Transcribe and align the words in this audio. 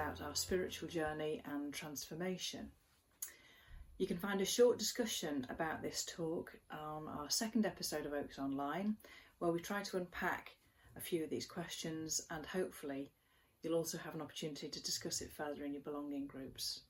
about 0.00 0.22
our 0.22 0.34
spiritual 0.34 0.88
journey 0.88 1.42
and 1.44 1.74
transformation. 1.74 2.70
You 3.98 4.06
can 4.06 4.16
find 4.16 4.40
a 4.40 4.46
short 4.46 4.78
discussion 4.78 5.46
about 5.50 5.82
this 5.82 6.06
talk 6.06 6.52
on 6.70 7.06
our 7.06 7.28
second 7.28 7.66
episode 7.66 8.06
of 8.06 8.14
Oaks 8.14 8.38
Online, 8.38 8.96
where 9.40 9.52
we 9.52 9.60
try 9.60 9.82
to 9.82 9.98
unpack 9.98 10.52
a 10.96 11.00
few 11.00 11.22
of 11.22 11.28
these 11.28 11.44
questions, 11.44 12.22
and 12.30 12.46
hopefully, 12.46 13.10
you'll 13.62 13.76
also 13.76 13.98
have 13.98 14.14
an 14.14 14.22
opportunity 14.22 14.68
to 14.68 14.82
discuss 14.82 15.20
it 15.20 15.32
further 15.32 15.64
in 15.64 15.74
your 15.74 15.82
belonging 15.82 16.26
groups. 16.26 16.80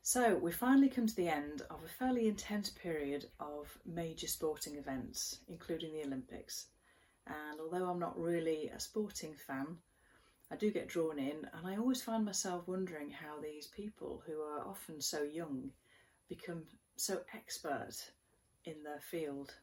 So, 0.00 0.36
we 0.36 0.50
finally 0.50 0.88
come 0.88 1.06
to 1.06 1.16
the 1.16 1.28
end 1.28 1.60
of 1.68 1.84
a 1.84 1.88
fairly 1.88 2.26
intense 2.26 2.70
period 2.70 3.26
of 3.38 3.76
major 3.84 4.28
sporting 4.28 4.76
events, 4.76 5.40
including 5.48 5.92
the 5.92 6.06
Olympics. 6.06 6.68
And 7.26 7.60
although 7.60 7.90
I'm 7.90 7.98
not 7.98 8.18
really 8.18 8.68
a 8.68 8.80
sporting 8.80 9.34
fan, 9.46 9.76
I 10.50 10.56
do 10.56 10.70
get 10.70 10.88
drawn 10.88 11.18
in, 11.18 11.48
and 11.52 11.66
I 11.66 11.76
always 11.76 12.02
find 12.02 12.24
myself 12.24 12.68
wondering 12.68 13.10
how 13.10 13.40
these 13.40 13.66
people, 13.66 14.22
who 14.26 14.40
are 14.40 14.66
often 14.66 15.00
so 15.00 15.22
young, 15.22 15.70
become 16.28 16.62
so 16.96 17.20
expert 17.34 17.94
in 18.64 18.82
their 18.84 19.00
field. 19.00 19.54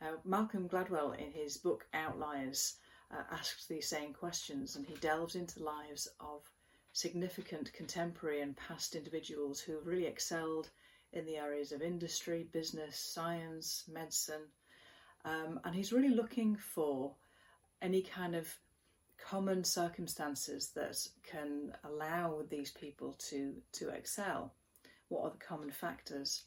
Uh, 0.00 0.16
Malcolm 0.24 0.68
Gladwell, 0.68 1.18
in 1.18 1.32
his 1.32 1.56
book 1.56 1.86
Outliers, 1.94 2.74
uh, 3.10 3.22
asks 3.32 3.66
these 3.66 3.88
same 3.88 4.12
questions, 4.12 4.76
and 4.76 4.86
he 4.86 4.94
delves 4.96 5.34
into 5.34 5.58
the 5.58 5.64
lives 5.64 6.08
of 6.20 6.42
significant 6.92 7.72
contemporary 7.72 8.40
and 8.42 8.56
past 8.56 8.94
individuals 8.94 9.60
who 9.60 9.74
have 9.74 9.86
really 9.86 10.06
excelled 10.06 10.70
in 11.12 11.26
the 11.26 11.36
areas 11.36 11.72
of 11.72 11.82
industry, 11.82 12.46
business, 12.52 12.98
science, 12.98 13.84
medicine, 13.92 14.42
um, 15.24 15.60
and 15.64 15.74
he's 15.74 15.92
really 15.92 16.14
looking 16.14 16.56
for 16.56 17.12
any 17.82 18.00
kind 18.00 18.34
of 18.34 18.48
common 19.18 19.64
circumstances 19.64 20.70
that 20.74 21.06
can 21.22 21.72
allow 21.84 22.42
these 22.48 22.70
people 22.70 23.14
to 23.30 23.54
to 23.72 23.88
excel. 23.90 24.52
What 25.08 25.24
are 25.24 25.30
the 25.30 25.44
common 25.44 25.70
factors? 25.70 26.44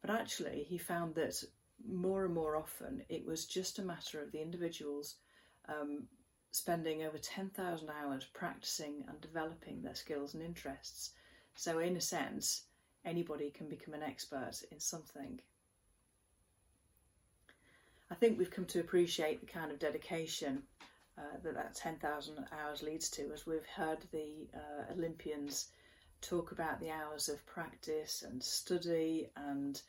But 0.00 0.10
actually, 0.10 0.64
he 0.68 0.78
found 0.78 1.14
that 1.16 1.42
more 1.86 2.24
and 2.24 2.34
more 2.34 2.56
often 2.56 3.02
it 3.08 3.24
was 3.26 3.46
just 3.46 3.78
a 3.78 3.82
matter 3.82 4.20
of 4.20 4.32
the 4.32 4.40
individuals 4.40 5.16
um, 5.68 6.04
spending 6.52 7.04
over 7.04 7.18
10,000 7.18 7.88
hours 7.90 8.26
practicing 8.32 9.04
and 9.08 9.20
developing 9.20 9.82
their 9.82 9.94
skills 9.94 10.34
and 10.34 10.42
interests. 10.42 11.12
So, 11.54 11.78
in 11.78 11.96
a 11.96 12.00
sense, 12.00 12.64
anybody 13.04 13.50
can 13.50 13.68
become 13.68 13.94
an 13.94 14.02
expert 14.02 14.62
in 14.70 14.80
something. 14.80 15.40
I 18.10 18.14
think 18.14 18.38
we've 18.38 18.50
come 18.50 18.66
to 18.66 18.80
appreciate 18.80 19.40
the 19.40 19.46
kind 19.46 19.70
of 19.70 19.78
dedication 19.78 20.62
uh, 21.20 21.36
that 21.42 21.54
that 21.54 21.74
10,000 21.74 22.46
hours 22.52 22.82
leads 22.82 23.10
to, 23.10 23.30
as 23.32 23.46
we've 23.46 23.66
heard 23.66 23.98
the 24.10 24.48
uh, 24.54 24.92
Olympians 24.92 25.68
talk 26.20 26.52
about 26.52 26.80
the 26.80 26.90
hours 26.90 27.28
of 27.28 27.44
practice 27.46 28.22
and 28.26 28.42
study 28.42 29.28
and 29.36 29.82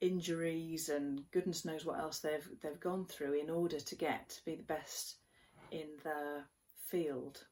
injuries 0.00 0.88
and 0.88 1.30
goodness 1.30 1.64
knows 1.64 1.84
what 1.84 1.98
else 1.98 2.18
they've 2.18 2.48
they've 2.62 2.80
gone 2.80 3.06
through 3.06 3.32
in 3.32 3.48
order 3.48 3.80
to 3.80 3.94
get 3.94 4.28
to 4.28 4.44
be 4.44 4.54
the 4.54 4.62
best 4.62 5.16
in 5.70 5.88
their 6.02 6.44
field. 6.88 7.44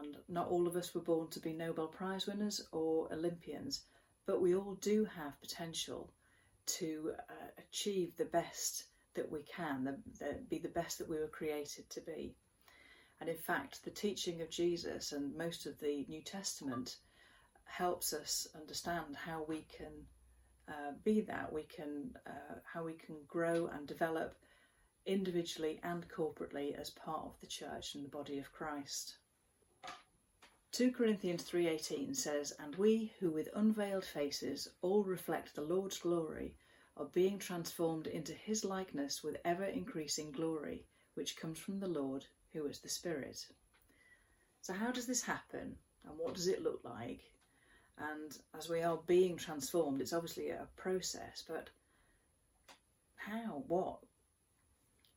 And 0.00 0.16
not 0.28 0.48
all 0.48 0.66
of 0.66 0.76
us 0.76 0.94
were 0.94 1.00
born 1.00 1.28
to 1.28 1.40
be 1.40 1.52
Nobel 1.52 1.88
Prize 1.88 2.26
winners 2.26 2.60
or 2.72 3.12
Olympians, 3.12 3.84
but 4.26 4.40
we 4.40 4.54
all 4.54 4.74
do 4.80 5.04
have 5.04 5.40
potential 5.40 6.12
to 6.66 7.12
uh, 7.28 7.50
achieve 7.58 8.16
the 8.16 8.26
best 8.26 8.84
that 9.14 9.30
we 9.30 9.42
can, 9.42 9.84
the, 9.84 9.98
the, 10.18 10.38
be 10.48 10.58
the 10.58 10.68
best 10.68 10.98
that 10.98 11.08
we 11.08 11.18
were 11.18 11.28
created 11.28 11.88
to 11.90 12.00
be. 12.00 12.34
And 13.20 13.28
in 13.28 13.36
fact, 13.36 13.84
the 13.84 13.90
teaching 13.90 14.42
of 14.42 14.50
Jesus 14.50 15.12
and 15.12 15.36
most 15.36 15.66
of 15.66 15.78
the 15.78 16.04
New 16.08 16.22
Testament 16.22 16.96
helps 17.64 18.12
us 18.12 18.46
understand 18.54 19.16
how 19.16 19.44
we 19.46 19.64
can 19.76 19.92
uh, 20.68 20.92
be 21.04 21.20
that. 21.22 21.52
We 21.52 21.62
can 21.62 22.14
uh, 22.26 22.56
how 22.64 22.84
we 22.84 22.94
can 22.94 23.16
grow 23.26 23.68
and 23.68 23.86
develop 23.86 24.34
individually 25.06 25.80
and 25.82 26.08
corporately 26.08 26.78
as 26.78 26.90
part 26.90 27.26
of 27.26 27.40
the 27.40 27.46
church 27.46 27.94
and 27.94 28.04
the 28.04 28.08
body 28.08 28.38
of 28.38 28.52
Christ. 28.52 29.16
2 30.72 30.92
Corinthians 30.92 31.44
3:18 31.44 32.14
says, 32.14 32.52
"And 32.58 32.76
we 32.76 33.14
who 33.18 33.30
with 33.30 33.48
unveiled 33.54 34.04
faces 34.04 34.68
all 34.80 35.04
reflect 35.04 35.54
the 35.54 35.62
Lord's 35.62 35.98
glory 35.98 36.56
are 36.96 37.06
being 37.06 37.38
transformed 37.38 38.06
into 38.06 38.32
his 38.32 38.64
likeness 38.64 39.22
with 39.22 39.40
ever 39.44 39.64
increasing 39.64 40.30
glory, 40.30 40.86
which 41.14 41.36
comes 41.36 41.58
from 41.58 41.78
the 41.78 41.88
Lord, 41.88 42.26
who 42.52 42.66
is 42.66 42.80
the 42.80 42.88
Spirit." 42.88 43.46
So 44.60 44.72
how 44.72 44.92
does 44.92 45.06
this 45.06 45.22
happen 45.22 45.78
and 46.04 46.18
what 46.18 46.34
does 46.34 46.46
it 46.46 46.62
look 46.62 46.84
like? 46.84 47.22
And 47.98 48.36
as 48.54 48.68
we 48.68 48.82
are 48.82 49.02
being 49.06 49.36
transformed, 49.36 50.00
it's 50.00 50.12
obviously 50.12 50.50
a 50.50 50.68
process, 50.76 51.44
but 51.46 51.70
how? 53.16 53.64
What? 53.66 54.00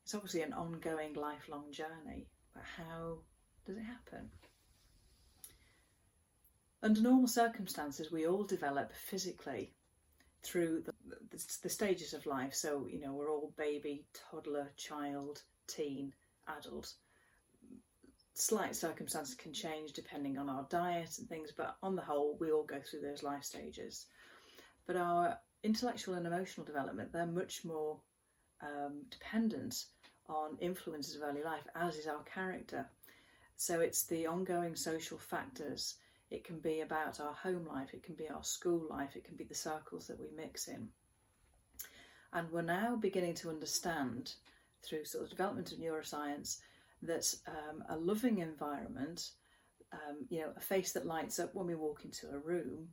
It's 0.03 0.13
obviously 0.13 0.41
an 0.41 0.53
ongoing 0.53 1.13
lifelong 1.13 1.71
journey, 1.71 2.27
but 2.53 2.63
how 2.63 3.19
does 3.65 3.77
it 3.77 3.83
happen? 3.83 4.31
Under 6.83 7.01
normal 7.01 7.27
circumstances, 7.27 8.11
we 8.11 8.27
all 8.27 8.43
develop 8.43 8.93
physically 8.93 9.73
through 10.45 10.83
the, 10.85 10.93
the, 11.31 11.43
the, 11.63 11.69
stages 11.69 12.13
of 12.13 12.25
life. 12.25 12.53
So, 12.53 12.87
you 12.89 12.99
know, 12.99 13.13
we're 13.13 13.31
all 13.31 13.53
baby, 13.57 14.05
toddler, 14.29 14.71
child, 14.77 15.41
teen, 15.67 16.13
adult. 16.47 16.93
Slight 18.33 18.75
circumstances 18.75 19.35
can 19.35 19.53
change 19.53 19.93
depending 19.93 20.37
on 20.37 20.49
our 20.49 20.67
diet 20.69 21.17
and 21.17 21.27
things, 21.27 21.51
but 21.55 21.77
on 21.81 21.95
the 21.95 22.01
whole, 22.01 22.37
we 22.39 22.51
all 22.51 22.63
go 22.63 22.79
through 22.79 23.01
those 23.01 23.23
life 23.23 23.43
stages. 23.43 24.05
But 24.85 24.97
our 24.97 25.37
intellectual 25.63 26.15
and 26.15 26.27
emotional 26.27 26.65
development, 26.65 27.11
they're 27.11 27.25
much 27.25 27.65
more 27.65 27.97
um, 28.61 29.01
dependent 29.09 29.85
on 30.27 30.57
influences 30.59 31.15
of 31.15 31.23
early 31.23 31.43
life, 31.43 31.65
as 31.75 31.95
is 31.95 32.07
our 32.07 32.23
character. 32.23 32.85
So 33.57 33.79
it's 33.79 34.03
the 34.03 34.27
ongoing 34.27 34.75
social 34.75 35.17
factors 35.17 35.95
it 36.35 36.43
can 36.43 36.59
be 36.59 36.81
about 36.81 37.19
our 37.19 37.33
home 37.33 37.65
life, 37.65 37.89
it 37.93 38.03
can 38.03 38.15
be 38.15 38.29
our 38.29 38.43
school 38.43 38.85
life, 38.89 39.15
it 39.15 39.23
can 39.23 39.37
be 39.37 39.45
the 39.45 39.55
circles 39.55 40.07
that 40.07 40.19
we 40.19 40.27
mix 40.35 40.67
in. 40.67 40.89
And 42.33 42.51
we're 42.51 42.61
now 42.61 42.97
beginning 42.97 43.35
to 43.35 43.49
understand 43.49 44.33
through 44.83 45.05
sort 45.05 45.23
of 45.23 45.29
development 45.29 45.71
of 45.71 45.79
neuroscience 45.79 46.59
that 47.01 47.33
um, 47.47 47.83
a 47.89 47.95
loving 47.97 48.39
environment, 48.39 49.31
um, 49.93 50.25
you 50.29 50.41
know, 50.41 50.51
a 50.57 50.59
face 50.59 50.91
that 50.91 51.05
lights 51.05 51.39
up 51.39 51.55
when 51.55 51.67
we 51.67 51.75
walk 51.75 52.03
into 52.03 52.27
a 52.29 52.37
room, 52.39 52.89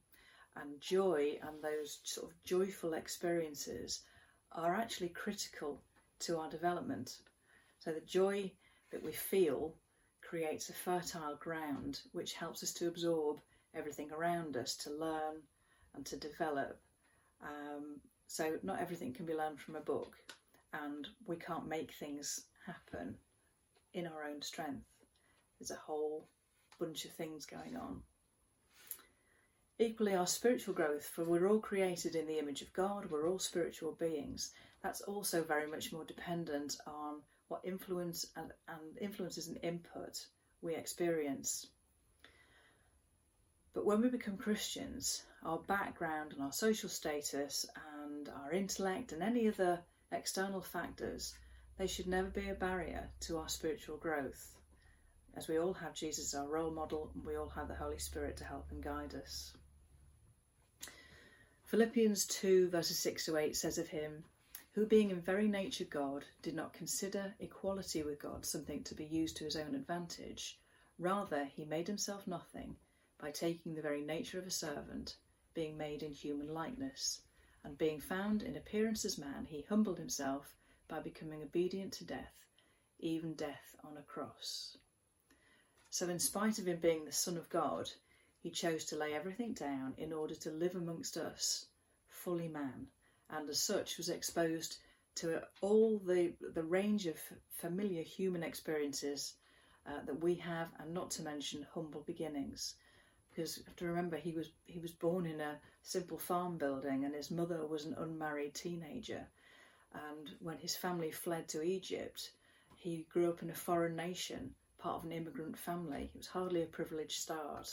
and 0.57 0.81
joy 0.81 1.39
and 1.43 1.63
those 1.63 1.99
sort 2.05 2.31
of 2.31 2.45
joyful 2.45 2.95
experiences 2.95 4.03
are 4.53 4.75
actually 4.75 5.09
critical 5.09 5.83
to 6.21 6.39
our 6.39 6.49
development. 6.49 7.19
So 7.81 7.93
the 7.93 8.01
joy 8.01 8.53
that 8.93 9.03
we 9.03 9.13
feel 9.13 9.75
creates 10.33 10.71
a 10.71 10.73
fertile 10.73 11.37
ground 11.41 12.01
which 12.13 12.33
helps 12.33 12.63
us 12.63 12.73
to 12.73 12.89
absorb 12.89 13.39
everything 13.75 14.11
around 14.11 14.57
us, 14.57 14.75
to 14.75 14.91
learn 14.91 15.35
and 15.95 16.07
to 16.07 16.17
develop. 16.17 16.81
Um, 17.43 18.01
so, 18.29 18.57
not 18.63 18.81
everything 18.81 19.13
can 19.13 19.27
be 19.27 19.35
learned 19.35 19.61
from 19.61 19.77
a 19.77 19.81
book, 19.81 20.15
and 20.73 21.07
we 21.27 21.37
can't 21.37 21.69
make 21.69 21.93
things 21.93 22.45
happen 22.67 23.15
in 23.93 24.07
our 24.07 24.25
own 24.25 24.41
strength. 24.41 24.87
There's 25.61 25.71
a 25.71 25.75
whole 25.75 26.27
bunch 26.81 27.05
of 27.05 27.11
things 27.11 27.45
going 27.45 27.77
on. 27.77 28.01
Equally, 29.79 30.15
our 30.15 30.27
spiritual 30.27 30.73
growth, 30.73 31.05
for 31.05 31.25
we're 31.25 31.47
all 31.47 31.61
created 31.61 32.15
in 32.15 32.27
the 32.27 32.39
image 32.39 32.63
of 32.63 32.73
God, 32.73 33.11
we're 33.11 33.29
all 33.29 33.39
spiritual 33.39 33.93
beings. 34.01 34.53
That's 34.83 35.03
also 35.03 35.43
very 35.43 35.67
much 35.67 35.93
more 35.93 36.05
dependent 36.05 36.79
on 36.87 37.17
what 37.53 37.61
influence 37.65 38.25
and, 38.35 38.51
and 38.67 38.99
influences 38.99 39.47
and 39.47 39.59
input 39.63 40.27
we 40.63 40.75
experience. 40.75 41.67
But 43.75 43.85
when 43.85 44.01
we 44.01 44.09
become 44.09 44.39
Christians, 44.39 45.23
our 45.45 45.59
background 45.59 46.33
and 46.33 46.43
our 46.43 46.53
social 46.53 46.89
status 46.89 47.67
and 48.05 48.31
our 48.31 48.53
intellect 48.53 49.13
and 49.13 49.23
any 49.23 49.49
other 49.49 49.81
external 50.13 50.63
factors, 50.63 51.35
they 51.77 51.87
should 51.87 52.07
never 52.07 52.31
be 52.31 52.49
a 52.49 52.55
barrier 52.55 53.11
to 53.21 53.37
our 53.37 53.51
spiritual 53.51 53.99
growth. 53.99 54.57
As 55.37 55.47
we 55.47 55.59
all 55.59 55.75
have 55.75 55.95
Jesus 55.95 56.33
as 56.33 56.41
our 56.41 56.49
role 56.49 56.71
model 56.71 57.11
and 57.15 57.23
we 57.23 57.37
all 57.37 57.51
have 57.51 57.69
the 57.69 57.75
Holy 57.75 57.99
Spirit 57.99 58.39
to 58.39 58.45
help 58.45 58.71
and 58.71 58.83
guide 58.83 59.15
us. 59.15 59.53
Philippians 61.65 62.25
2 62.25 62.71
verses 62.71 62.99
6 62.99 63.27
to 63.27 63.37
8 63.37 63.55
says 63.55 63.77
of 63.77 63.89
him, 63.89 64.25
who, 64.75 64.87
being 64.87 65.11
in 65.11 65.21
very 65.21 65.49
nature 65.49 65.85
God, 65.85 66.25
did 66.41 66.55
not 66.55 66.73
consider 66.73 67.35
equality 67.39 68.03
with 68.03 68.19
God 68.19 68.47
something 68.47 68.83
to 68.85 68.95
be 68.95 69.05
used 69.05 69.37
to 69.37 69.45
his 69.45 69.57
own 69.57 69.75
advantage. 69.75 70.59
Rather, 70.99 71.45
he 71.45 71.65
made 71.65 71.87
himself 71.87 72.27
nothing 72.27 72.77
by 73.19 73.31
taking 73.31 73.75
the 73.75 73.83
very 73.83 74.01
nature 74.03 74.39
of 74.39 74.47
a 74.47 74.51
servant, 74.51 75.17
being 75.53 75.77
made 75.77 76.03
in 76.03 76.13
human 76.13 76.55
likeness. 76.55 77.21
And 77.65 77.77
being 77.77 78.01
found 78.01 78.43
in 78.43 78.57
appearance 78.57 79.05
as 79.05 79.19
man, 79.19 79.45
he 79.45 79.67
humbled 79.69 79.99
himself 79.99 80.57
by 80.89 81.01
becoming 81.01 81.43
obedient 81.43 81.93
to 81.95 82.05
death, 82.05 82.47
even 82.99 83.35
death 83.35 83.77
on 83.85 83.97
a 83.97 84.03
cross. 84.03 84.79
So, 85.91 86.09
in 86.09 86.19
spite 86.19 86.59
of 86.59 86.67
him 86.67 86.81
being 86.81 87.05
the 87.05 87.13
Son 87.13 87.37
of 87.37 87.51
God, 87.51 87.91
he 88.41 88.51
chose 88.51 88.87
to 88.87 88.97
lay 88.97 89.13
everything 89.13 89.53
down 89.53 89.95
in 89.99 90.13
order 90.13 90.35
to 90.35 90.51
live 90.51 90.75
amongst 90.75 91.17
us, 91.17 91.67
fully 92.09 92.49
man, 92.49 92.89
and 93.33 93.49
as 93.49 93.61
such 93.61 93.97
was 93.97 94.09
exposed 94.09 94.77
to 95.17 95.43
all 95.61 95.99
the, 95.99 96.33
the 96.55 96.63
range 96.63 97.07
of 97.07 97.17
familiar 97.51 98.03
human 98.03 98.43
experiences 98.43 99.35
uh, 99.87 100.05
that 100.07 100.23
we 100.23 100.35
have, 100.37 100.69
and 100.79 100.95
not 100.95 101.11
to 101.11 101.23
mention 101.23 101.67
humble 101.75 102.03
beginnings. 102.07 102.75
Because 103.31 103.59
you 103.59 103.65
have 103.67 103.77
to 103.77 103.87
remember, 103.87 104.17
he 104.17 104.33
was 104.33 104.51
he 104.67 104.79
was 104.79 104.93
born 104.93 105.27
in 105.27 105.41
a 105.41 105.59
simple 105.83 106.19
farm 106.19 106.59
building, 106.59 107.05
and 107.05 107.15
his 107.15 107.31
mother 107.31 107.67
was 107.67 107.85
an 107.85 107.97
unmarried 107.99 108.55
teenager. 108.55 109.27
And 109.95 110.31
when 110.41 110.59
his 110.59 110.77
family 110.77 111.11
fled 111.11 111.49
to 111.49 111.63
Egypt, 111.63 112.33
he 112.77 113.07
grew 113.13 113.29
up 113.29 113.43
in 113.43 113.51
a 113.51 113.55
foreign 113.55 113.97
nation, 113.97 114.55
part 114.79 114.97
of 114.97 115.05
an 115.05 115.13
immigrant 115.13 115.59
family. 115.59 116.11
It 116.15 116.19
was 116.19 116.27
hardly 116.27 116.63
a 116.63 116.67
privileged 116.67 117.21
start. 117.21 117.67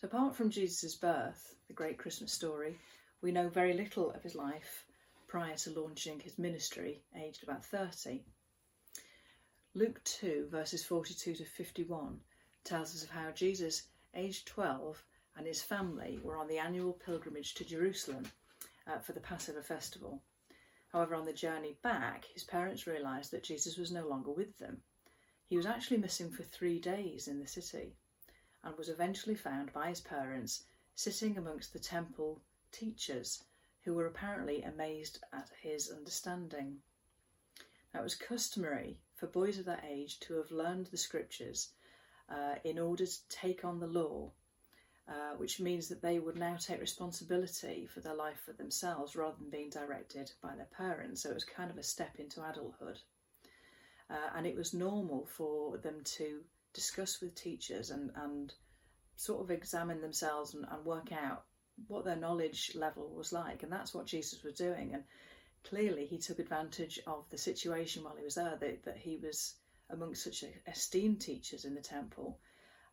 So, 0.00 0.08
apart 0.08 0.34
from 0.34 0.50
Jesus' 0.50 0.94
birth, 0.94 1.54
the 1.68 1.74
great 1.74 1.98
Christmas 1.98 2.32
story, 2.32 2.78
we 3.24 3.32
know 3.32 3.48
very 3.48 3.72
little 3.72 4.10
of 4.10 4.22
his 4.22 4.34
life 4.34 4.84
prior 5.26 5.56
to 5.56 5.70
launching 5.70 6.20
his 6.20 6.38
ministry, 6.38 7.00
aged 7.16 7.42
about 7.42 7.64
30. 7.64 8.22
Luke 9.72 9.98
2, 10.04 10.48
verses 10.50 10.84
42 10.84 11.36
to 11.36 11.44
51, 11.46 12.20
tells 12.64 12.94
us 12.94 13.02
of 13.02 13.08
how 13.08 13.30
Jesus, 13.30 13.84
aged 14.14 14.46
12, 14.46 15.02
and 15.38 15.46
his 15.46 15.62
family 15.62 16.18
were 16.22 16.36
on 16.36 16.48
the 16.48 16.58
annual 16.58 16.92
pilgrimage 16.92 17.54
to 17.54 17.64
Jerusalem 17.64 18.26
uh, 18.86 18.98
for 18.98 19.14
the 19.14 19.20
Passover 19.20 19.62
festival. 19.62 20.20
However, 20.88 21.14
on 21.14 21.24
the 21.24 21.32
journey 21.32 21.78
back, 21.82 22.26
his 22.26 22.44
parents 22.44 22.86
realised 22.86 23.30
that 23.30 23.42
Jesus 23.42 23.78
was 23.78 23.90
no 23.90 24.06
longer 24.06 24.32
with 24.32 24.58
them. 24.58 24.82
He 25.46 25.56
was 25.56 25.64
actually 25.64 25.96
missing 25.96 26.30
for 26.30 26.42
three 26.42 26.78
days 26.78 27.26
in 27.26 27.40
the 27.40 27.46
city 27.46 27.94
and 28.62 28.76
was 28.76 28.90
eventually 28.90 29.34
found 29.34 29.72
by 29.72 29.88
his 29.88 30.02
parents 30.02 30.64
sitting 30.94 31.38
amongst 31.38 31.72
the 31.72 31.78
temple 31.78 32.42
teachers 32.74 33.42
who 33.84 33.94
were 33.94 34.06
apparently 34.06 34.62
amazed 34.62 35.22
at 35.32 35.50
his 35.60 35.90
understanding. 35.90 36.76
Now, 37.92 38.00
it 38.00 38.04
was 38.04 38.14
customary 38.14 38.98
for 39.14 39.26
boys 39.26 39.58
of 39.58 39.66
that 39.66 39.84
age 39.88 40.18
to 40.20 40.34
have 40.34 40.50
learned 40.50 40.86
the 40.86 40.96
scriptures 40.96 41.70
uh, 42.28 42.56
in 42.64 42.78
order 42.78 43.06
to 43.06 43.28
take 43.28 43.64
on 43.64 43.78
the 43.78 43.86
law, 43.86 44.32
uh, 45.08 45.36
which 45.36 45.60
means 45.60 45.88
that 45.88 46.02
they 46.02 46.18
would 46.18 46.36
now 46.36 46.56
take 46.56 46.80
responsibility 46.80 47.86
for 47.86 48.00
their 48.00 48.14
life 48.14 48.40
for 48.44 48.52
themselves 48.52 49.14
rather 49.14 49.36
than 49.38 49.50
being 49.50 49.70
directed 49.70 50.32
by 50.42 50.56
their 50.56 50.68
parents. 50.76 51.22
So 51.22 51.30
it 51.30 51.34
was 51.34 51.44
kind 51.44 51.70
of 51.70 51.76
a 51.76 51.82
step 51.82 52.16
into 52.18 52.42
adulthood. 52.42 52.98
Uh, 54.10 54.30
and 54.36 54.46
it 54.46 54.56
was 54.56 54.74
normal 54.74 55.26
for 55.26 55.78
them 55.78 56.00
to 56.04 56.40
discuss 56.72 57.20
with 57.20 57.34
teachers 57.34 57.90
and, 57.90 58.10
and 58.16 58.52
sort 59.16 59.42
of 59.42 59.50
examine 59.50 60.00
themselves 60.00 60.54
and, 60.54 60.64
and 60.70 60.84
work 60.84 61.12
out 61.12 61.44
what 61.88 62.04
their 62.04 62.16
knowledge 62.16 62.72
level 62.74 63.10
was 63.14 63.32
like. 63.32 63.62
And 63.62 63.72
that's 63.72 63.94
what 63.94 64.06
Jesus 64.06 64.42
was 64.42 64.54
doing. 64.54 64.94
And 64.94 65.04
clearly 65.64 66.06
he 66.06 66.18
took 66.18 66.38
advantage 66.38 67.00
of 67.06 67.24
the 67.30 67.38
situation 67.38 68.04
while 68.04 68.16
he 68.16 68.24
was 68.24 68.36
there, 68.36 68.56
that, 68.60 68.84
that 68.84 68.96
he 68.96 69.16
was 69.16 69.54
amongst 69.90 70.24
such 70.24 70.44
esteemed 70.66 71.20
teachers 71.20 71.64
in 71.64 71.74
the 71.74 71.80
temple 71.80 72.38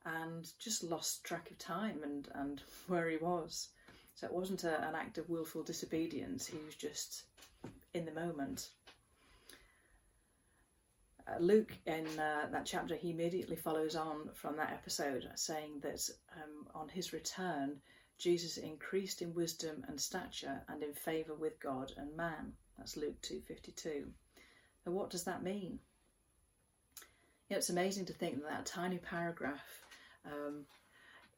and 0.06 0.50
just 0.60 0.84
lost 0.84 1.24
track 1.24 1.50
of 1.52 1.58
time 1.58 2.02
and, 2.04 2.28
and 2.36 2.62
where 2.88 3.10
he 3.10 3.18
was. 3.18 3.70
So 4.16 4.28
it 4.28 4.34
wasn't 4.34 4.64
a, 4.64 4.88
an 4.88 4.96
act 4.96 5.18
of 5.18 5.30
willful 5.30 5.64
disobedience, 5.64 6.46
he 6.46 6.58
was 6.66 6.76
just 6.76 7.24
in 7.94 8.06
the 8.06 8.12
moment. 8.12 8.70
Uh, 11.28 11.40
Luke, 11.40 11.72
in 11.86 12.06
uh, 12.20 12.48
that 12.52 12.66
chapter, 12.66 12.96
he 12.96 13.12
immediately 13.12 13.56
follows 13.56 13.96
on 13.96 14.30
from 14.34 14.58
that 14.58 14.72
episode, 14.72 15.28
saying 15.36 15.80
that 15.82 16.10
um, 16.36 16.68
on 16.74 16.90
his 16.90 17.14
return, 17.14 17.78
Jesus 18.22 18.58
increased 18.58 19.22
in 19.22 19.34
wisdom 19.34 19.84
and 19.88 20.00
stature 20.00 20.62
and 20.70 20.84
in 20.84 20.94
favour 20.94 21.34
with 21.34 21.60
God 21.60 21.92
and 21.98 22.16
man. 22.16 22.54
That's 22.78 22.96
Luke 22.96 23.20
2.52. 23.22 24.06
Now 24.86 24.92
what 24.92 25.10
does 25.10 25.24
that 25.24 25.44
mean? 25.44 25.80
You 27.50 27.56
know, 27.56 27.58
it's 27.58 27.72
amazing 27.72 28.06
to 28.06 28.14
think 28.14 28.36
that 28.36 28.50
that 28.50 28.66
tiny 28.66 28.98
paragraph 28.98 29.82
um, 30.26 30.66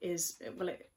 is, 0.02 0.36
well, 0.58 0.70
it, 0.70 0.90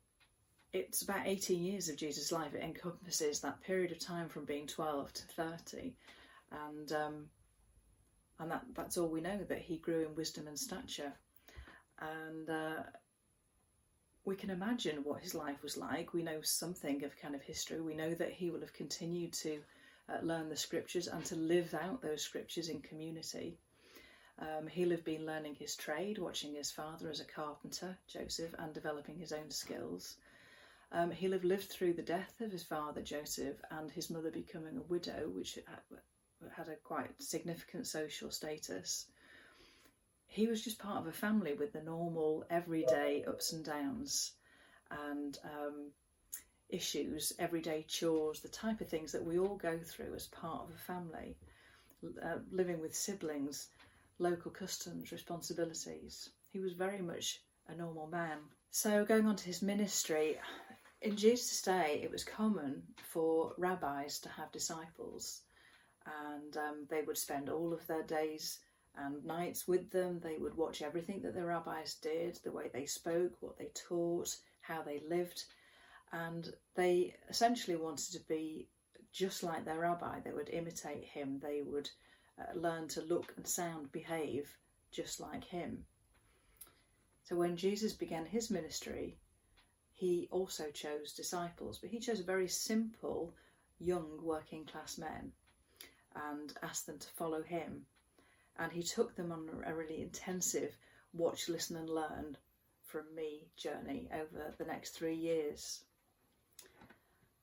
it's 0.72 1.02
about 1.02 1.26
18 1.26 1.62
years 1.62 1.88
of 1.88 1.96
Jesus' 1.96 2.32
life. 2.32 2.54
It 2.54 2.64
encompasses 2.64 3.40
that 3.40 3.62
period 3.62 3.92
of 3.92 4.00
time 4.00 4.28
from 4.28 4.44
being 4.44 4.66
12 4.66 5.12
to 5.12 5.22
30. 5.22 5.94
And 6.50 6.92
um, 6.92 7.26
and 8.38 8.50
that, 8.50 8.64
that's 8.74 8.98
all 8.98 9.08
we 9.08 9.20
know, 9.20 9.38
that 9.48 9.62
he 9.62 9.78
grew 9.78 10.04
in 10.04 10.14
wisdom 10.14 10.46
and 10.46 10.58
stature. 10.58 11.12
And 12.00 12.50
uh, 12.50 12.82
we 14.26 14.34
can 14.34 14.50
imagine 14.50 15.04
what 15.04 15.22
his 15.22 15.34
life 15.34 15.62
was 15.62 15.76
like. 15.76 16.12
We 16.12 16.22
know 16.22 16.40
something 16.42 17.04
of 17.04 17.16
kind 17.16 17.34
of 17.34 17.42
history. 17.42 17.80
We 17.80 17.94
know 17.94 18.12
that 18.14 18.32
he 18.32 18.50
will 18.50 18.60
have 18.60 18.72
continued 18.72 19.32
to 19.34 19.60
uh, 20.08 20.18
learn 20.22 20.48
the 20.48 20.56
scriptures 20.56 21.06
and 21.06 21.24
to 21.26 21.36
live 21.36 21.72
out 21.74 22.02
those 22.02 22.22
scriptures 22.22 22.68
in 22.68 22.80
community. 22.80 23.56
Um, 24.40 24.66
he'll 24.66 24.90
have 24.90 25.04
been 25.04 25.24
learning 25.24 25.54
his 25.54 25.76
trade, 25.76 26.18
watching 26.18 26.54
his 26.54 26.72
father 26.72 27.08
as 27.08 27.20
a 27.20 27.24
carpenter, 27.24 27.96
Joseph, 28.08 28.52
and 28.58 28.74
developing 28.74 29.16
his 29.16 29.32
own 29.32 29.50
skills. 29.50 30.16
Um, 30.90 31.12
he'll 31.12 31.32
have 31.32 31.44
lived 31.44 31.70
through 31.70 31.94
the 31.94 32.02
death 32.02 32.40
of 32.40 32.50
his 32.50 32.64
father, 32.64 33.02
Joseph, 33.02 33.56
and 33.70 33.90
his 33.90 34.10
mother 34.10 34.30
becoming 34.30 34.76
a 34.76 34.82
widow, 34.82 35.30
which 35.34 35.58
had 36.52 36.68
a 36.68 36.76
quite 36.76 37.10
significant 37.22 37.86
social 37.86 38.30
status 38.30 39.06
he 40.26 40.46
was 40.46 40.62
just 40.62 40.78
part 40.78 40.98
of 40.98 41.06
a 41.06 41.12
family 41.12 41.54
with 41.54 41.72
the 41.72 41.82
normal 41.82 42.44
everyday 42.50 43.24
ups 43.26 43.52
and 43.52 43.64
downs 43.64 44.32
and 44.90 45.38
um, 45.44 45.90
issues, 46.68 47.32
everyday 47.38 47.84
chores, 47.88 48.40
the 48.40 48.48
type 48.48 48.80
of 48.80 48.88
things 48.88 49.12
that 49.12 49.24
we 49.24 49.38
all 49.38 49.56
go 49.56 49.78
through 49.78 50.14
as 50.14 50.26
part 50.26 50.64
of 50.64 50.74
a 50.74 50.78
family, 50.78 51.36
uh, 52.22 52.38
living 52.50 52.80
with 52.80 52.94
siblings, 52.94 53.68
local 54.18 54.50
customs, 54.50 55.12
responsibilities. 55.12 56.30
He 56.52 56.58
was 56.58 56.72
very 56.72 57.00
much 57.00 57.40
a 57.68 57.74
normal 57.74 58.06
man. 58.06 58.38
So, 58.70 59.04
going 59.04 59.26
on 59.26 59.36
to 59.36 59.44
his 59.44 59.62
ministry, 59.62 60.38
in 61.02 61.16
Jesus' 61.16 61.62
day, 61.62 62.00
it 62.02 62.10
was 62.10 62.24
common 62.24 62.82
for 62.96 63.54
rabbis 63.58 64.18
to 64.20 64.28
have 64.30 64.52
disciples, 64.52 65.42
and 66.04 66.56
um, 66.56 66.86
they 66.90 67.02
would 67.02 67.18
spend 67.18 67.48
all 67.48 67.72
of 67.72 67.86
their 67.86 68.02
days 68.02 68.58
and 68.96 69.24
nights 69.24 69.68
with 69.68 69.90
them. 69.90 70.20
They 70.20 70.36
would 70.38 70.56
watch 70.56 70.82
everything 70.82 71.22
that 71.22 71.34
the 71.34 71.44
rabbis 71.44 71.94
did, 71.94 72.38
the 72.42 72.52
way 72.52 72.70
they 72.72 72.86
spoke, 72.86 73.32
what 73.40 73.58
they 73.58 73.70
taught, 73.74 74.36
how 74.60 74.82
they 74.82 75.02
lived, 75.08 75.44
and 76.12 76.52
they 76.74 77.14
essentially 77.28 77.76
wanted 77.76 78.12
to 78.12 78.20
be 78.28 78.68
just 79.12 79.42
like 79.42 79.64
their 79.64 79.80
rabbi. 79.80 80.20
They 80.20 80.32
would 80.32 80.50
imitate 80.50 81.04
him. 81.04 81.40
They 81.42 81.62
would 81.62 81.90
uh, 82.38 82.58
learn 82.58 82.88
to 82.88 83.02
look 83.02 83.32
and 83.36 83.46
sound, 83.46 83.92
behave 83.92 84.48
just 84.90 85.20
like 85.20 85.44
him. 85.44 85.84
So 87.24 87.36
when 87.36 87.56
Jesus 87.56 87.92
began 87.92 88.24
his 88.24 88.50
ministry, 88.50 89.18
he 89.92 90.28
also 90.30 90.70
chose 90.70 91.12
disciples, 91.12 91.78
but 91.78 91.90
he 91.90 91.98
chose 91.98 92.20
very 92.20 92.48
simple, 92.48 93.34
young 93.78 94.22
working 94.22 94.64
class 94.64 94.98
men 94.98 95.32
and 96.14 96.52
asked 96.62 96.86
them 96.86 96.98
to 96.98 97.08
follow 97.08 97.42
him 97.42 97.84
and 98.58 98.72
he 98.72 98.82
took 98.82 99.14
them 99.14 99.32
on 99.32 99.48
a 99.64 99.74
really 99.74 100.02
intensive 100.02 100.76
watch, 101.12 101.48
listen, 101.48 101.76
and 101.76 101.88
learn 101.88 102.36
from 102.84 103.02
me 103.14 103.48
journey 103.56 104.08
over 104.12 104.54
the 104.58 104.64
next 104.64 104.90
three 104.90 105.14
years. 105.14 105.84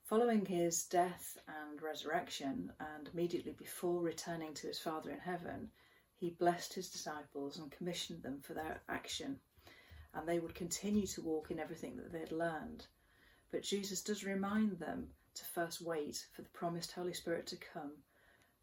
Following 0.05 0.45
his 0.45 0.83
death 0.83 1.37
and 1.47 1.81
resurrection, 1.81 2.71
and 2.79 3.09
immediately 3.13 3.53
before 3.53 4.01
returning 4.01 4.53
to 4.53 4.67
his 4.67 4.79
Father 4.79 5.09
in 5.09 5.19
heaven, 5.19 5.69
he 6.15 6.29
blessed 6.29 6.73
his 6.73 6.89
disciples 6.89 7.57
and 7.57 7.71
commissioned 7.71 8.21
them 8.23 8.39
for 8.41 8.53
their 8.53 8.81
action, 8.89 9.39
and 10.13 10.27
they 10.27 10.39
would 10.39 10.55
continue 10.55 11.07
to 11.07 11.21
walk 11.21 11.51
in 11.51 11.59
everything 11.59 11.97
that 11.97 12.11
they 12.11 12.19
had 12.19 12.31
learned. 12.31 12.85
But 13.51 13.63
Jesus 13.63 14.01
does 14.01 14.23
remind 14.23 14.79
them 14.79 15.07
to 15.35 15.45
first 15.45 15.81
wait 15.81 16.25
for 16.33 16.41
the 16.41 16.49
promised 16.49 16.91
Holy 16.91 17.13
Spirit 17.13 17.47
to 17.47 17.55
come 17.55 17.91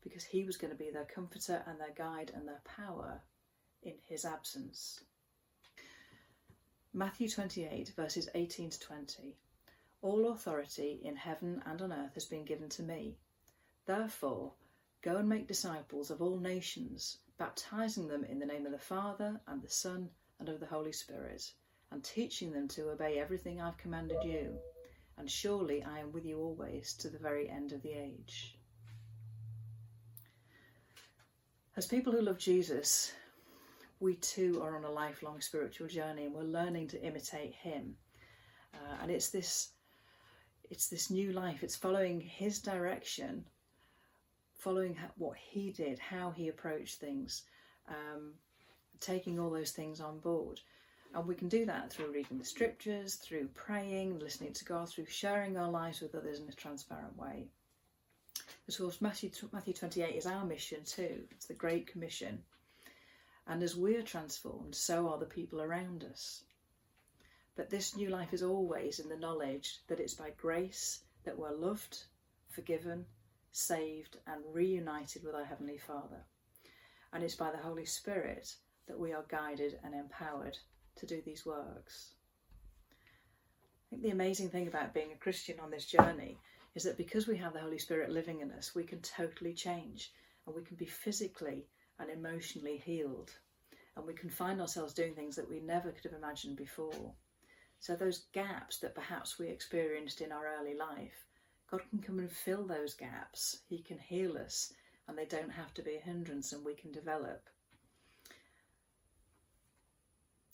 because 0.02 0.24
he 0.24 0.44
was 0.44 0.56
going 0.56 0.72
to 0.72 0.78
be 0.78 0.90
their 0.90 1.04
comforter 1.04 1.62
and 1.66 1.78
their 1.78 1.94
guide 1.94 2.32
and 2.34 2.46
their 2.46 2.62
power 2.64 3.20
in 3.82 3.94
his 4.06 4.24
absence. 4.24 5.00
Matthew 6.92 7.28
28, 7.28 7.92
verses 7.94 8.28
18 8.34 8.70
to 8.70 8.80
20. 8.80 9.36
All 10.02 10.32
authority 10.32 11.00
in 11.04 11.14
heaven 11.14 11.62
and 11.64 11.80
on 11.82 11.92
earth 11.92 12.14
has 12.14 12.24
been 12.24 12.44
given 12.44 12.68
to 12.70 12.82
me. 12.82 13.16
Therefore, 13.86 14.54
go 15.02 15.16
and 15.16 15.28
make 15.28 15.46
disciples 15.46 16.10
of 16.10 16.20
all 16.20 16.38
nations, 16.38 17.18
baptizing 17.38 18.08
them 18.08 18.24
in 18.24 18.38
the 18.38 18.46
name 18.46 18.66
of 18.66 18.72
the 18.72 18.78
Father 18.78 19.40
and 19.46 19.62
the 19.62 19.68
Son 19.68 20.10
and 20.38 20.48
of 20.48 20.58
the 20.58 20.66
Holy 20.66 20.92
Spirit, 20.92 21.52
and 21.90 22.02
teaching 22.02 22.50
them 22.52 22.66
to 22.68 22.90
obey 22.90 23.18
everything 23.18 23.60
I've 23.60 23.78
commanded 23.78 24.24
you. 24.24 24.58
And 25.16 25.30
surely 25.30 25.82
I 25.82 25.98
am 26.00 26.12
with 26.12 26.24
you 26.24 26.38
always 26.38 26.94
to 26.94 27.08
the 27.08 27.18
very 27.18 27.48
end 27.48 27.72
of 27.72 27.82
the 27.82 27.92
age. 27.92 28.58
As 31.80 31.86
people 31.86 32.12
who 32.12 32.20
love 32.20 32.36
Jesus, 32.36 33.14
we 34.00 34.16
too 34.16 34.60
are 34.62 34.76
on 34.76 34.84
a 34.84 34.90
lifelong 34.90 35.40
spiritual 35.40 35.88
journey 35.88 36.26
and 36.26 36.34
we're 36.34 36.42
learning 36.42 36.88
to 36.88 37.02
imitate 37.02 37.54
him. 37.54 37.96
Uh, 38.74 38.98
and 39.00 39.10
it's 39.10 39.30
this 39.30 39.70
it's 40.68 40.88
this 40.88 41.08
new 41.08 41.32
life. 41.32 41.62
It's 41.62 41.76
following 41.76 42.20
his 42.20 42.58
direction, 42.58 43.46
following 44.52 44.94
what 45.16 45.38
he 45.38 45.70
did, 45.70 45.98
how 45.98 46.32
he 46.32 46.48
approached 46.48 47.00
things, 47.00 47.44
um, 47.88 48.34
taking 49.00 49.40
all 49.40 49.48
those 49.48 49.70
things 49.70 50.02
on 50.02 50.18
board. 50.18 50.60
And 51.14 51.26
we 51.26 51.34
can 51.34 51.48
do 51.48 51.64
that 51.64 51.90
through 51.90 52.12
reading 52.12 52.36
the 52.36 52.44
scriptures, 52.44 53.14
through 53.14 53.48
praying, 53.54 54.18
listening 54.18 54.52
to 54.52 54.66
God, 54.66 54.90
through 54.90 55.06
sharing 55.06 55.56
our 55.56 55.70
lives 55.70 56.02
with 56.02 56.14
others 56.14 56.40
in 56.40 56.48
a 56.50 56.52
transparent 56.52 57.16
way. 57.16 57.48
Of 58.68 58.78
course, 58.78 59.00
Matthew, 59.00 59.30
Matthew 59.52 59.74
28 59.74 60.14
is 60.14 60.26
our 60.26 60.44
mission 60.44 60.84
too. 60.84 61.24
It's 61.30 61.46
the 61.46 61.54
Great 61.54 61.86
Commission. 61.86 62.44
And 63.46 63.62
as 63.62 63.74
we're 63.74 64.02
transformed, 64.02 64.74
so 64.74 65.08
are 65.08 65.18
the 65.18 65.26
people 65.26 65.60
around 65.60 66.04
us. 66.04 66.44
But 67.56 67.68
this 67.68 67.96
new 67.96 68.08
life 68.08 68.32
is 68.32 68.42
always 68.42 69.00
in 69.00 69.08
the 69.08 69.16
knowledge 69.16 69.80
that 69.88 70.00
it's 70.00 70.14
by 70.14 70.30
grace 70.30 71.00
that 71.24 71.36
we're 71.36 71.52
loved, 71.52 72.04
forgiven, 72.48 73.06
saved, 73.52 74.18
and 74.26 74.42
reunited 74.52 75.24
with 75.24 75.34
our 75.34 75.44
Heavenly 75.44 75.78
Father. 75.78 76.24
And 77.12 77.24
it's 77.24 77.34
by 77.34 77.50
the 77.50 77.58
Holy 77.58 77.84
Spirit 77.84 78.54
that 78.86 78.98
we 78.98 79.12
are 79.12 79.24
guided 79.28 79.78
and 79.82 79.94
empowered 79.94 80.56
to 80.96 81.06
do 81.06 81.20
these 81.20 81.44
works. 81.44 82.14
I 82.90 83.90
think 83.90 84.02
the 84.02 84.10
amazing 84.10 84.50
thing 84.50 84.68
about 84.68 84.94
being 84.94 85.12
a 85.12 85.16
Christian 85.16 85.58
on 85.58 85.70
this 85.70 85.86
journey 85.86 86.38
is 86.74 86.84
that 86.84 86.96
because 86.96 87.26
we 87.26 87.36
have 87.36 87.52
the 87.52 87.60
Holy 87.60 87.78
Spirit 87.78 88.10
living 88.10 88.40
in 88.40 88.52
us, 88.52 88.74
we 88.74 88.84
can 88.84 89.00
totally 89.00 89.54
change 89.54 90.12
and 90.46 90.54
we 90.54 90.62
can 90.62 90.76
be 90.76 90.86
physically 90.86 91.66
and 91.98 92.10
emotionally 92.10 92.78
healed. 92.78 93.32
And 93.96 94.06
we 94.06 94.14
can 94.14 94.30
find 94.30 94.60
ourselves 94.60 94.94
doing 94.94 95.14
things 95.14 95.36
that 95.36 95.48
we 95.48 95.60
never 95.60 95.90
could 95.90 96.04
have 96.04 96.18
imagined 96.18 96.56
before. 96.56 97.12
So, 97.80 97.96
those 97.96 98.26
gaps 98.32 98.78
that 98.78 98.94
perhaps 98.94 99.38
we 99.38 99.48
experienced 99.48 100.20
in 100.20 100.32
our 100.32 100.46
early 100.58 100.74
life, 100.74 101.24
God 101.70 101.82
can 101.90 102.00
come 102.00 102.18
and 102.18 102.30
fill 102.30 102.66
those 102.66 102.94
gaps. 102.94 103.60
He 103.68 103.78
can 103.78 103.98
heal 103.98 104.36
us, 104.36 104.72
and 105.08 105.16
they 105.16 105.24
don't 105.24 105.50
have 105.50 105.72
to 105.74 105.82
be 105.82 105.96
a 105.96 106.00
hindrance, 106.00 106.52
and 106.52 106.64
we 106.64 106.74
can 106.74 106.92
develop. 106.92 107.48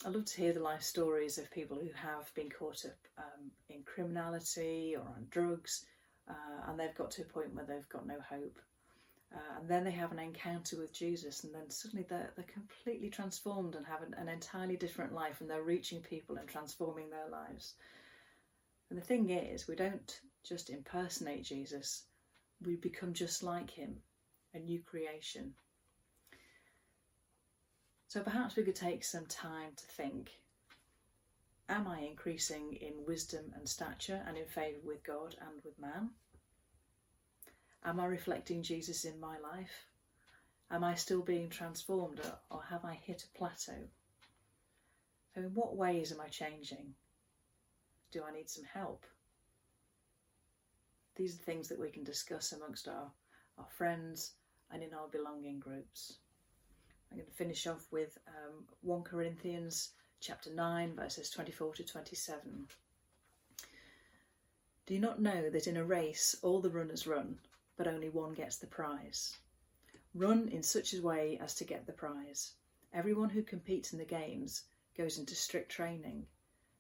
I 0.04 0.11
love 0.11 0.26
to 0.26 0.40
hear 0.40 0.52
the 0.52 0.61
life 0.61 0.82
stories 0.82 1.38
of 1.38 1.50
people 1.50 1.78
who 1.78 1.90
have 1.94 2.32
been 2.35 2.50
caught 2.50 2.85
up 2.85 3.08
um, 3.18 3.50
in 3.68 3.82
criminality 3.82 4.94
or 4.96 5.02
on 5.02 5.26
drugs, 5.30 5.85
uh, 6.28 6.68
and 6.71 6.78
they've 6.78 6.95
got 6.95 7.11
to 7.12 7.23
a 7.23 7.26
point 7.26 7.54
where 7.54 7.64
they've 7.64 7.88
got 7.88 8.06
no 8.06 8.18
hope. 8.28 8.59
Uh, 9.35 9.61
and 9.61 9.68
then 9.68 9.85
they 9.85 9.90
have 9.90 10.12
an 10.12 10.18
encounter 10.18 10.78
with 10.78 10.92
Jesus, 10.92 11.45
and 11.45 11.54
then 11.54 11.68
suddenly 11.68 12.06
they're, 12.09 12.33
they're 12.37 12.45
completely 12.52 13.11
transformed 13.11 13.75
and 13.75 13.85
have 13.85 14.02
an, 14.02 14.14
an 14.18 14.28
entirely 14.28 14.76
different 14.76 15.12
life, 15.12 15.40
and 15.40 15.50
they're 15.50 15.62
reaching 15.62 16.00
people 16.00 16.37
and 16.37 16.49
transforming 16.49 17.11
their 17.11 17.28
lives. 17.30 17.75
And 18.88 18.99
the 18.99 19.04
thing 19.04 19.30
is, 19.30 19.66
we 19.66 19.75
don't 19.75 20.21
just 20.45 20.71
impersonate 20.71 21.45
Jesus, 21.45 22.04
we 22.64 22.76
become 22.76 23.12
just 23.12 23.42
like 23.42 23.71
him, 23.71 23.97
a 24.54 24.59
new 24.59 24.80
creation. 24.80 25.52
So 28.06 28.23
perhaps 28.23 28.56
we 28.56 28.62
could 28.62 28.76
take 28.76 29.04
some 29.04 29.26
time 29.26 29.73
to 29.76 29.85
think 29.85 30.30
Am 31.68 31.88
I 31.88 32.00
increasing 32.00 32.75
in 32.75 33.04
wisdom 33.06 33.52
and 33.56 33.68
stature 33.68 34.23
and 34.26 34.37
in 34.37 34.46
favour 34.46 34.78
with 34.85 35.02
God 35.02 35.35
and 35.40 35.62
with 35.64 35.78
man? 35.80 36.11
Am 37.85 37.99
I 37.99 38.06
reflecting 38.06 38.62
Jesus 38.62 39.04
in 39.04 39.18
my 39.18 39.38
life? 39.38 39.87
Am 40.70 40.85
I 40.85 40.94
still 40.94 41.23
being 41.23 41.49
transformed 41.49 42.20
or 42.50 42.62
have 42.62 42.85
I 42.85 42.94
hit 42.94 43.25
a 43.25 43.38
plateau? 43.38 43.88
So, 45.35 45.40
in 45.40 45.54
what 45.54 45.76
ways 45.76 46.12
am 46.12 46.20
I 46.20 46.28
changing? 46.28 46.94
Do 48.12 48.23
I 48.23 48.32
need 48.32 48.49
some 48.49 48.64
help? 48.64 49.04
These 51.16 51.35
are 51.35 51.44
things 51.44 51.68
that 51.68 51.80
we 51.80 51.90
can 51.90 52.04
discuss 52.04 52.52
amongst 52.52 52.88
our, 52.88 53.11
our 53.58 53.66
friends 53.76 54.32
and 54.70 54.82
in 54.82 54.94
our 54.94 55.08
belonging 55.08 55.58
groups. 55.58 56.18
I'm 57.11 57.18
going 57.18 57.28
to 57.28 57.37
finish 57.37 57.66
off 57.66 57.87
with 57.90 58.18
um, 58.28 58.64
1 58.82 59.02
Corinthians 59.02 59.90
chapter 60.20 60.52
9, 60.52 60.94
verses 60.94 61.30
24 61.30 61.75
to 61.75 61.85
27. 61.85 62.68
Do 64.87 64.94
you 64.94 65.00
not 65.00 65.20
know 65.20 65.50
that 65.50 65.66
in 65.66 65.76
a 65.76 65.85
race 65.85 66.37
all 66.42 66.61
the 66.61 66.70
runners 66.70 67.06
run, 67.06 67.38
but 67.76 67.87
only 67.87 68.08
one 68.08 68.32
gets 68.32 68.56
the 68.56 68.66
prize. 68.66 69.37
Run 70.14 70.49
in 70.49 70.62
such 70.62 70.94
a 70.94 71.02
way 71.02 71.38
as 71.42 71.54
to 71.56 71.64
get 71.64 71.87
the 71.87 71.92
prize. 71.92 72.52
Everyone 72.94 73.28
who 73.28 73.42
competes 73.42 73.92
in 73.92 73.99
the 73.99 74.04
games 74.04 74.62
goes 74.96 75.18
into 75.18 75.35
strict 75.35 75.70
training. 75.70 76.26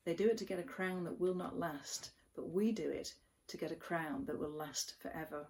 They 0.04 0.14
do 0.14 0.28
it 0.28 0.38
to 0.38 0.44
get 0.44 0.58
a 0.58 0.62
crown 0.62 1.04
that 1.04 1.20
will 1.20 1.34
not 1.34 1.58
last, 1.58 2.12
but 2.34 2.48
we 2.48 2.72
do 2.72 2.88
it 2.88 3.14
to 3.48 3.56
get 3.56 3.72
a 3.72 3.76
crown 3.76 4.24
that 4.26 4.38
will 4.38 4.50
last 4.50 4.94
forever. 5.00 5.48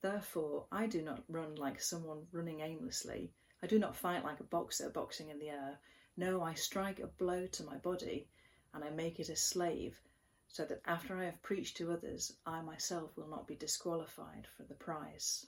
Therefore, 0.00 0.66
I 0.70 0.86
do 0.86 1.02
not 1.02 1.24
run 1.28 1.56
like 1.56 1.80
someone 1.80 2.26
running 2.32 2.60
aimlessly. 2.60 3.32
I 3.62 3.66
do 3.66 3.78
not 3.78 3.96
fight 3.96 4.24
like 4.24 4.40
a 4.40 4.44
boxer 4.44 4.88
boxing 4.88 5.30
in 5.30 5.38
the 5.38 5.50
air. 5.50 5.78
No, 6.16 6.42
I 6.42 6.54
strike 6.54 7.00
a 7.00 7.06
blow 7.06 7.46
to 7.46 7.64
my 7.64 7.76
body 7.76 8.28
and 8.74 8.84
I 8.84 8.90
make 8.90 9.20
it 9.20 9.28
a 9.28 9.36
slave 9.36 10.00
so 10.48 10.64
that 10.64 10.82
after 10.84 11.16
I 11.16 11.24
have 11.24 11.42
preached 11.42 11.76
to 11.76 11.92
others, 11.92 12.34
I 12.44 12.60
myself 12.60 13.16
will 13.16 13.28
not 13.28 13.46
be 13.46 13.54
disqualified 13.54 14.46
for 14.56 14.64
the 14.64 14.74
prize. 14.74 15.46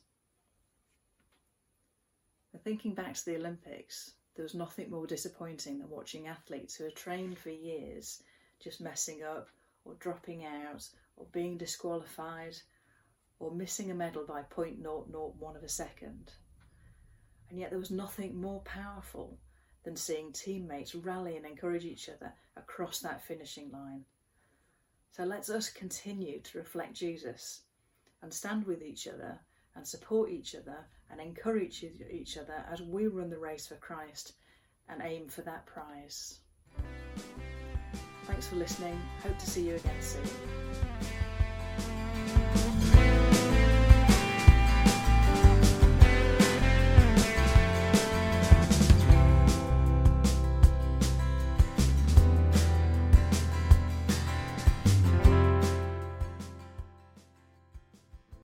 thinking 2.62 2.94
back 2.94 3.14
to 3.14 3.24
the 3.24 3.36
Olympics, 3.36 4.12
there 4.36 4.44
was 4.44 4.54
nothing 4.54 4.90
more 4.90 5.06
disappointing 5.06 5.78
than 5.78 5.90
watching 5.90 6.28
athletes 6.28 6.76
who 6.76 6.84
had 6.84 6.94
trained 6.94 7.38
for 7.38 7.50
years 7.50 8.22
just 8.60 8.80
messing 8.80 9.22
up 9.24 9.48
or 9.84 9.94
dropping 9.94 10.44
out 10.44 10.88
or 11.16 11.26
being 11.32 11.58
disqualified 11.58 12.56
or 13.40 13.50
missing 13.50 13.90
a 13.90 13.94
medal 13.94 14.24
by 14.24 14.42
0.001 14.42 15.56
of 15.56 15.64
a 15.64 15.68
second. 15.68 16.32
And 17.50 17.58
yet 17.58 17.70
there 17.70 17.78
was 17.78 17.90
nothing 17.90 18.40
more 18.40 18.60
powerful 18.60 19.38
than 19.84 19.96
seeing 19.96 20.32
teammates 20.32 20.94
rally 20.94 21.36
and 21.36 21.46
encourage 21.46 21.84
each 21.84 22.08
other 22.08 22.32
across 22.56 23.00
that 23.00 23.22
finishing 23.24 23.70
line. 23.72 24.04
So 25.10 25.24
let's 25.24 25.50
us 25.50 25.68
continue 25.68 26.40
to 26.40 26.58
reflect 26.58 26.94
Jesus 26.94 27.62
and 28.22 28.32
stand 28.32 28.66
with 28.66 28.82
each 28.82 29.06
other 29.06 29.38
and 29.74 29.86
support 29.86 30.30
each 30.30 30.54
other 30.54 30.76
and 31.10 31.20
encourage 31.20 31.84
each 32.10 32.38
other 32.38 32.64
as 32.70 32.80
we 32.80 33.06
run 33.06 33.30
the 33.30 33.38
race 33.38 33.66
for 33.66 33.76
Christ 33.76 34.34
and 34.88 35.02
aim 35.02 35.28
for 35.28 35.42
that 35.42 35.66
prize. 35.66 36.38
Thanks 38.26 38.46
for 38.46 38.56
listening. 38.56 39.00
Hope 39.22 39.38
to 39.38 39.50
see 39.50 39.68
you 39.68 39.74
again 39.74 40.00
soon. 40.00 40.22